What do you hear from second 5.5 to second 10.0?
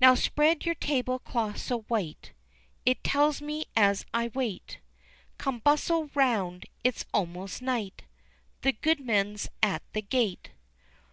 bustle 'round, 'tis almost night The goodman's at